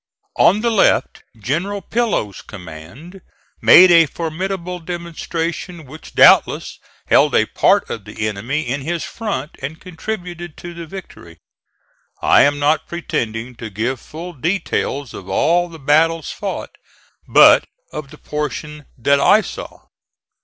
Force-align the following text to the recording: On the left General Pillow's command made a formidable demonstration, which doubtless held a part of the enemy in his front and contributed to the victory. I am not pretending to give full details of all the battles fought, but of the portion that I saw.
On 0.39 0.61
the 0.61 0.71
left 0.71 1.21
General 1.37 1.79
Pillow's 1.79 2.41
command 2.41 3.21
made 3.61 3.91
a 3.91 4.07
formidable 4.07 4.79
demonstration, 4.79 5.85
which 5.85 6.15
doubtless 6.15 6.79
held 7.05 7.35
a 7.35 7.45
part 7.45 7.87
of 7.87 8.05
the 8.05 8.27
enemy 8.27 8.61
in 8.63 8.81
his 8.81 9.03
front 9.03 9.51
and 9.61 9.79
contributed 9.79 10.57
to 10.57 10.73
the 10.73 10.87
victory. 10.87 11.37
I 12.19 12.41
am 12.41 12.57
not 12.57 12.87
pretending 12.87 13.53
to 13.57 13.69
give 13.69 13.99
full 14.01 14.33
details 14.33 15.13
of 15.13 15.29
all 15.29 15.69
the 15.69 15.77
battles 15.77 16.31
fought, 16.31 16.77
but 17.27 17.65
of 17.93 18.09
the 18.09 18.17
portion 18.17 18.87
that 18.97 19.19
I 19.19 19.41
saw. 19.41 19.81